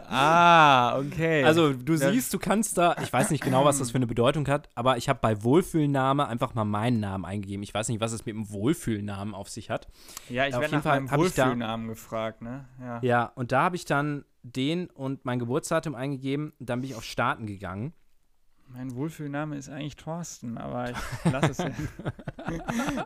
[0.09, 1.43] Ah, okay.
[1.43, 4.07] Also du Das- siehst, du kannst da, ich weiß nicht genau, was das für eine
[4.07, 7.63] Bedeutung hat, aber ich habe bei Wohlfühlname einfach mal meinen Namen eingegeben.
[7.63, 9.87] Ich weiß nicht, was es mit dem Wohlfühlnamen auf sich hat.
[10.29, 12.65] ja, ich werde nach Fall meinem ich da- Wohlfühlnamen gefragt, ne?
[12.79, 12.99] Ja.
[13.01, 16.53] Ja, und da habe ich dann den und mein Geburtsdatum eingegeben.
[16.59, 17.93] Dann bin ich auf Starten gegangen.
[18.73, 20.97] Mein Wohlfühlname ist eigentlich Thorsten, aber ich
[21.31, 21.89] lasse es hin.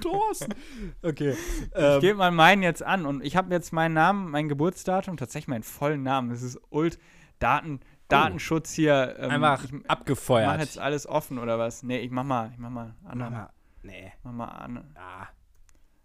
[0.00, 0.54] Thorsten.
[1.02, 1.32] Okay.
[1.32, 5.16] Ich Ähm, gebe mal meinen jetzt an und ich habe jetzt meinen Namen, mein Geburtsdatum,
[5.16, 6.30] tatsächlich meinen vollen Namen.
[6.30, 6.98] Das ist Ult
[7.40, 9.16] Daten, Datenschutz hier.
[9.18, 10.60] Ähm, einfach ich mach abgefeuert.
[10.60, 11.82] jetzt alles offen oder was?
[11.82, 13.18] Nee, ich mach mal, ich mach mal an.
[13.18, 13.50] Mama.
[13.82, 14.12] Nee.
[14.22, 14.94] Mach mal an.
[14.94, 15.26] Ah.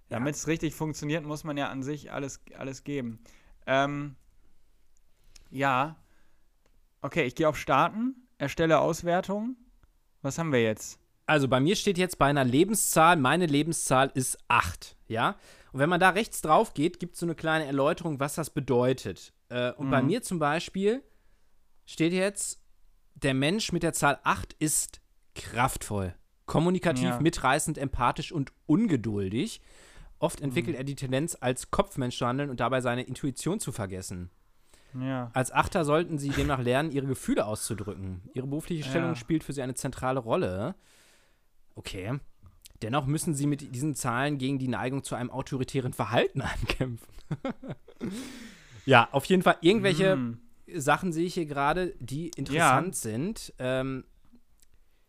[0.09, 3.19] Damit es richtig funktioniert, muss man ja an sich alles, alles geben.
[3.65, 4.15] Ähm,
[5.49, 5.95] ja.
[7.01, 9.55] Okay, ich gehe auf Starten, erstelle Auswertung.
[10.21, 10.99] Was haben wir jetzt?
[11.25, 15.35] Also bei mir steht jetzt bei einer Lebenszahl, meine Lebenszahl ist 8, ja?
[15.71, 18.49] Und wenn man da rechts drauf geht, gibt es so eine kleine Erläuterung, was das
[18.51, 19.33] bedeutet.
[19.49, 20.07] Äh, und bei Mhm.
[20.07, 21.01] mir zum Beispiel
[21.85, 22.61] steht jetzt,
[23.15, 25.01] der Mensch mit der Zahl 8 ist
[25.33, 26.13] kraftvoll,
[26.45, 27.19] kommunikativ, Ja.
[27.21, 29.61] mitreißend, empathisch und ungeduldig.
[30.19, 30.45] Oft Mhm.
[30.47, 34.29] entwickelt er die Tendenz, als Kopfmensch zu handeln und dabei seine Intuition zu vergessen.
[34.99, 35.31] Ja.
[35.33, 38.21] Als Achter sollten sie demnach lernen, ihre Gefühle auszudrücken.
[38.33, 39.15] Ihre berufliche Stellung Ja.
[39.15, 40.75] spielt für sie eine zentrale Rolle.
[41.75, 42.19] Okay.
[42.81, 47.07] Dennoch müssen sie mit diesen Zahlen gegen die Neigung zu einem autoritären Verhalten ankämpfen.
[48.85, 50.39] ja, auf jeden Fall irgendwelche Hm.
[50.75, 53.53] Sachen sehe ich hier gerade, die interessant sind.
[53.59, 54.05] Ähm,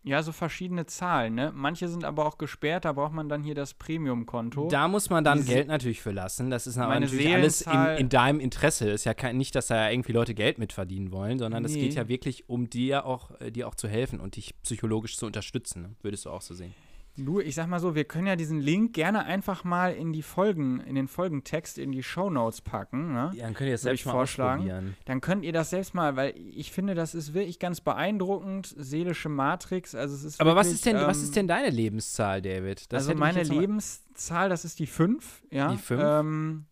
[0.07, 1.51] Ja, so verschiedene Zahlen, ne?
[1.55, 4.69] Manche sind aber auch gesperrt, da braucht man dann hier das Premium-Konto.
[4.69, 6.51] da muss man dann Diese- Geld natürlich für lassen.
[6.51, 8.91] Das ist natürlich alles in, in deinem Interesse.
[8.91, 11.81] Ist ja kein, nicht, dass da irgendwie Leute Geld mitverdienen wollen, sondern es Nee.
[11.89, 15.25] geht ja wirklich um dir auch, äh, dir auch zu helfen und dich psychologisch zu
[15.25, 15.81] unterstützen.
[15.83, 15.91] Ne?
[16.03, 16.75] Würdest du auch so sehen.
[17.17, 20.23] Du, ich sag mal so, wir können ja diesen Link gerne einfach mal in die
[20.23, 23.31] Folgen, in den Folgentext, in die Shownotes packen, ne?
[23.35, 24.63] Ja, dann könnt ihr das selbst mal vorschlagen.
[24.63, 24.97] ausprobieren.
[25.05, 29.29] Dann könnt ihr das selbst mal, weil ich finde, das ist wirklich ganz beeindruckend, seelische
[29.29, 32.43] Matrix, also es ist Aber was wirklich, ist denn, was ähm, ist denn deine Lebenszahl,
[32.43, 32.93] David?
[32.93, 35.71] Das also meine Lebenszahl, das ist die 5, ja.
[35.71, 36.03] Die fünf?
[36.05, 36.65] Ähm,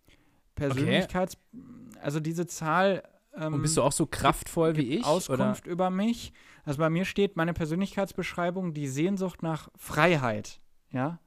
[0.57, 1.39] Persönlichkeits,
[2.03, 5.01] also diese Zahl ähm, Und bist du auch so kraftvoll wie ich?
[5.01, 5.09] Oder?
[5.09, 6.33] Auskunft über mich.
[6.65, 10.61] Also bei mir steht meine Persönlichkeitsbeschreibung die Sehnsucht nach Freiheit.
[10.91, 11.19] Ja,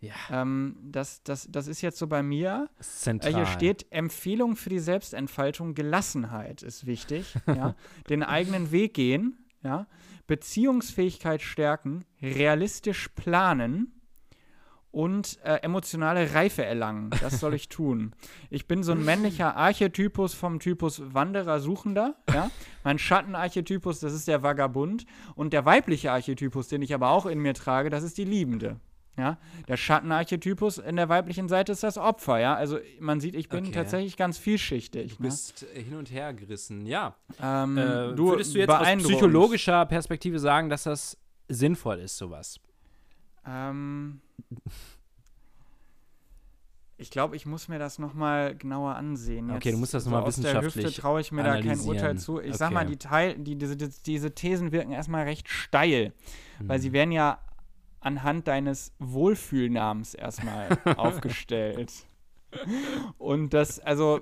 [0.00, 2.68] Ja, ähm, das, das, das ist jetzt so bei mir.
[2.78, 3.34] Äh, zentral.
[3.34, 7.34] hier steht Empfehlung für die Selbstentfaltung, Gelassenheit ist wichtig.
[7.46, 7.74] ja,
[8.08, 9.38] den eigenen Weg gehen.
[9.62, 9.86] Ja,
[10.26, 13.95] Beziehungsfähigkeit stärken, realistisch planen.
[14.96, 17.10] Und äh, emotionale Reife erlangen.
[17.20, 18.14] Das soll ich tun.
[18.48, 22.14] Ich bin so ein männlicher Archetypus vom Typus Wanderer, Suchender.
[22.32, 22.50] Ja?
[22.82, 25.04] Mein Schattenarchetypus, das ist der Vagabund.
[25.34, 28.80] Und der weibliche Archetypus, den ich aber auch in mir trage, das ist die Liebende.
[29.18, 29.36] Ja?
[29.68, 32.38] Der Schattenarchetypus in der weiblichen Seite ist das Opfer.
[32.40, 32.54] Ja?
[32.54, 33.72] Also man sieht, ich bin Okay.
[33.72, 35.18] tatsächlich ganz vielschichtig.
[35.18, 36.86] Du bist äh, hin und her gerissen.
[36.86, 37.14] Ja.
[37.28, 37.34] ne?
[37.42, 42.60] ähm, Äh, würdest du jetzt aus psychologischer Perspektive sagen, dass das sinnvoll ist, sowas?
[43.46, 44.20] Ähm,
[46.98, 49.50] ich glaube, ich muss mir das noch mal genauer ansehen.
[49.50, 51.78] Okay, du musst das noch mal aus der Hüfte wissenschaftlich traue ich mir da kein.
[51.80, 52.40] Urteil zu.
[52.40, 52.90] Ich sag mal, Okay.
[52.92, 56.14] die, Teil, die, diese, die, diese Thesen wirken erstmal recht steil,
[56.60, 56.82] weil Mhm.
[56.82, 57.38] sie werden ja
[58.00, 61.92] anhand deines Wohlfühlnamens erstmal aufgestellt.
[63.18, 64.20] Und das, also,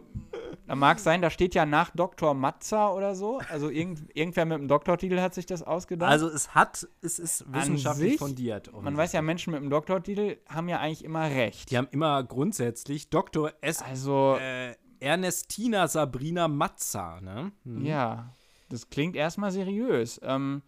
[0.66, 2.32] da mag sein, da steht ja nach Dr.
[2.34, 3.40] Matza oder so.
[3.50, 6.10] Also irgend, irgendwer mit einem Doktortitel hat sich das ausgedacht.
[6.10, 8.70] Also es hat, es ist wissenschaftlich sich, fundiert.
[8.72, 11.70] Man weiß ja, Menschen mit einem Doktortitel haben ja eigentlich immer recht.
[11.70, 13.52] Die haben immer grundsätzlich Dr.
[13.60, 13.82] S.
[13.82, 17.52] Also, Äh, Ernestina Sabrina Matza, ne?
[17.64, 17.84] Mhm.
[17.84, 18.32] ja,
[18.70, 20.18] das klingt erstmal seriös.
[20.22, 20.62] Ähm,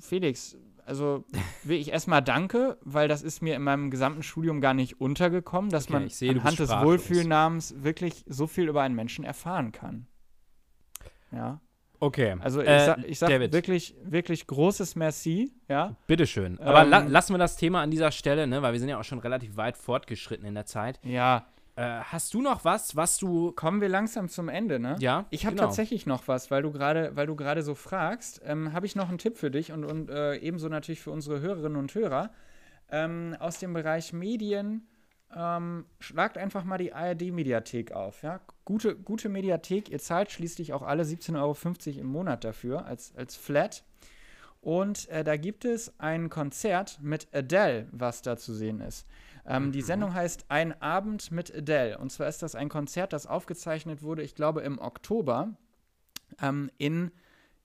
[0.00, 0.56] Felix,
[0.90, 1.24] also
[1.62, 5.70] will ich erstmal danke, weil das ist mir in meinem gesamten Studium gar nicht untergekommen,
[5.70, 6.68] dass Okay, man du anhand des.
[6.70, 10.06] Wohlfühlnamens wirklich so viel über einen Menschen erfahren kann.
[11.32, 11.60] Ja,
[12.02, 12.36] Okay.
[12.40, 15.96] also ich Äh, sag, ich sag wirklich, wirklich großes Merci, ja.
[16.06, 16.58] Bitteschön.
[16.58, 18.62] Aber la Ähm, lassen wir das Thema an dieser Stelle, ne?
[18.62, 20.98] Weil wir sind ja auch schon relativ weit fortgeschritten in der Zeit.
[21.04, 23.52] Ja, Äh, hast du noch was, was du.
[23.52, 24.96] kommen wir langsam zum Ende, ne?
[24.98, 25.26] Ja?
[25.30, 25.68] Ich habe genau.
[25.68, 29.08] tatsächlich noch was, weil du gerade, weil du gerade so fragst, ähm, habe ich noch
[29.08, 32.30] einen Tipp für dich und, und äh, ebenso natürlich für unsere Hörerinnen und Hörer
[32.90, 34.86] ähm, aus dem Bereich Medien.
[35.34, 38.22] Ähm, schlagt einfach mal die ARD-Mediathek auf.
[38.22, 38.40] Ja?
[38.64, 43.36] Gute, gute Mediathek, ihr zahlt schließlich auch alle 17,50 Euro im Monat dafür als, als
[43.36, 43.84] Flat.
[44.60, 49.06] Und äh, da gibt es ein Konzert mit Adele, was da zu sehen ist.
[49.46, 51.98] Ähm, Die Sendung heißt Ein Abend mit Adele.
[51.98, 55.56] Und zwar ist das ein Konzert, das aufgezeichnet wurde, ich glaube, im Oktober
[56.40, 57.10] ähm, in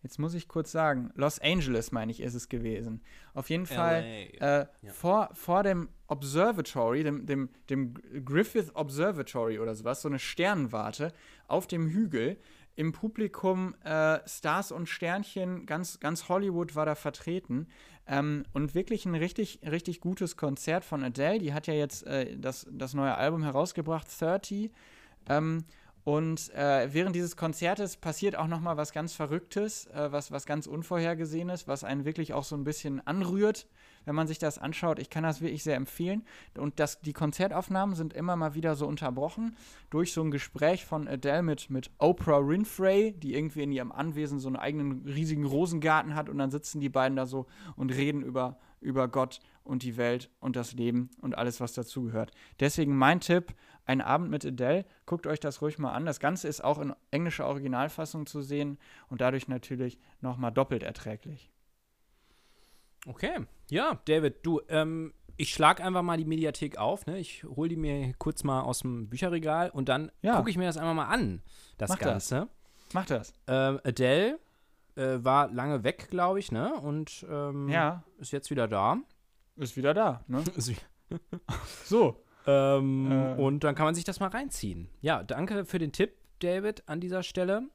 [0.06, 3.02] Jetzt muss ich kurz sagen, Los Angeles, meine ich, ist es gewesen.
[3.34, 4.68] Auf jeden Fall äh, ja.
[4.92, 11.12] vor, vor dem Observatory, dem, dem, dem Griffith Observatory oder sowas, so eine Sternwarte
[11.48, 12.38] auf dem Hügel.
[12.76, 17.68] Im Publikum äh, Stars und Sternchen, ganz, ganz Hollywood war da vertreten.
[18.08, 21.40] Ähm, und wirklich ein richtig, richtig gutes Konzert von Adele.
[21.40, 24.72] Die hat ja jetzt äh, das, das neue Album herausgebracht, 30.
[25.28, 25.64] Ähm,
[26.06, 30.46] und äh, während dieses Konzertes passiert auch noch mal was ganz Verrücktes, äh, was, was
[30.46, 33.68] ganz Unvorhergesehenes, was einen wirklich auch so ein bisschen anrührt,
[34.06, 35.00] wenn man sich das anschaut.
[35.00, 36.24] Ich kann das wirklich sehr empfehlen.
[36.60, 39.58] Und das, die Konzertaufnahmen sind immer mal wieder so unterbrochen
[39.90, 44.38] durch so ein Gespräch von Adele mit, mit Oprah Winfrey, die irgendwie in ihrem Anwesen
[44.38, 46.30] so einen eigenen riesigen Rosengarten hat.
[46.30, 50.30] Und dann sitzen die beiden da so und reden über, über Gott und die Welt
[50.40, 52.32] und das Leben und alles, was dazugehört.
[52.60, 53.54] Deswegen mein Tipp,
[53.86, 54.86] ein Abend mit Adele.
[55.06, 56.06] Guckt euch das ruhig mal an.
[56.06, 58.78] Das Ganze ist auch in englischer Originalfassung zu sehen
[59.10, 61.52] und dadurch natürlich nochmal doppelt erträglich.
[63.08, 67.06] Okay, ja, David, du, ähm, ich schlage einfach mal die Mediathek auf.
[67.06, 67.20] Ne?
[67.20, 70.38] Ich hole die mir kurz mal aus dem Bücherregal und dann ja.
[70.38, 71.42] gucke ich mir das einfach mal an,
[71.78, 72.36] das Mach Ganze.
[72.36, 72.48] Das.
[72.94, 73.34] Mach das.
[73.48, 74.40] Ähm, Adele
[74.96, 76.74] äh, war lange weg, glaube ich, ne?
[76.74, 78.04] Und ähm, ja.
[78.18, 78.98] ist jetzt wieder da.
[79.56, 80.44] Ist wieder da, ne?
[81.86, 82.24] so.
[82.48, 83.42] Ähm, äh.
[83.42, 84.90] Und dann kann man sich das mal reinziehen.
[85.02, 87.70] Ja, danke für den Tipp, David, an dieser Stelle.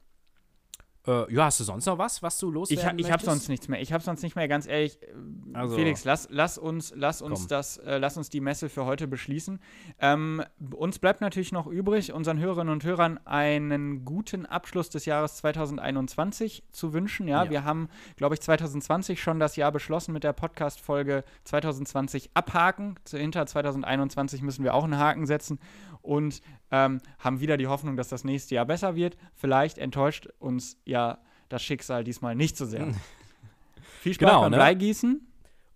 [1.07, 3.67] Äh, ja, hast du sonst noch was, was du loswerden Ich, ich habe sonst nichts
[3.67, 3.81] mehr.
[3.81, 5.01] Ich habe sonst nicht mehr, ganz ehrlich.
[5.01, 5.07] Äh,
[5.53, 9.07] also, Felix, lass, lass uns, lass uns das, äh, lass uns die Messe für heute
[9.07, 9.59] beschließen.
[9.99, 10.43] Ähm,
[10.75, 16.63] uns bleibt natürlich noch übrig, unseren Hörerinnen und Hörern einen guten Abschluss des Jahres 2021
[16.71, 17.27] zu wünschen.
[17.27, 17.49] Ja, ja.
[17.49, 22.95] wir haben, glaube ich, 2020 schon das Jahr beschlossen mit der Podcast-Folge 2020 abhaken.
[23.09, 25.59] Hinter 2021 müssen wir auch einen Haken setzen
[26.01, 29.17] und ähm, haben wieder die Hoffnung, dass das nächste Jahr besser wird.
[29.35, 31.17] Vielleicht enttäuscht uns ja
[31.49, 32.87] das Schicksal diesmal nicht so sehr.
[34.01, 34.57] Viel Spaß genau, beim ne?
[34.57, 35.27] Bleigießen.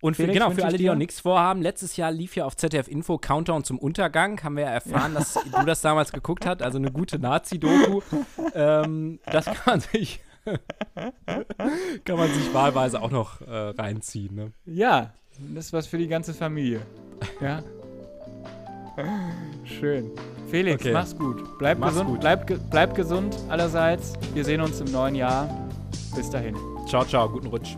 [0.01, 2.87] Und für, genau, für alle, die noch nichts vorhaben, letztes Jahr lief ja auf ZDF
[2.87, 4.43] Info Countdown zum Untergang.
[4.43, 5.19] Haben wir ja erfahren, ja.
[5.19, 6.61] dass du das damals geguckt hast.
[6.61, 8.01] Also eine gute Nazi-Doku.
[8.53, 10.19] ähm, das kann man sich,
[12.05, 14.35] kann man sich wahlweise auch noch äh, reinziehen.
[14.35, 14.51] Ne?
[14.65, 16.81] Ja, das ist was für die ganze Familie.
[17.41, 17.63] Ja.
[19.63, 20.11] Schön.
[20.49, 20.93] Felix, okay.
[20.93, 21.57] mach's gut.
[21.57, 22.19] Bleib mach's gesund, gut.
[22.21, 24.13] Bleib, bleib gesund allerseits.
[24.33, 25.49] Wir sehen uns im neuen Jahr.
[26.15, 26.55] Bis dahin.
[26.87, 27.27] Ciao, ciao.
[27.27, 27.75] Guten Rutsch.